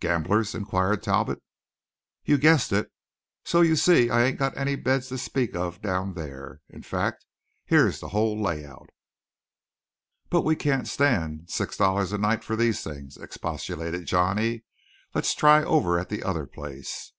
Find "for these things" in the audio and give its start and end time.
12.42-13.16